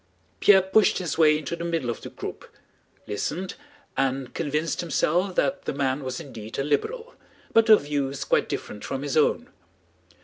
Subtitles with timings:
[0.39, 2.49] Pierre pushed his way into the middle of the group,
[3.05, 3.53] listened,
[3.95, 7.13] and convinced himself that the man was indeed a liberal,
[7.53, 9.49] but of views quite different from his own.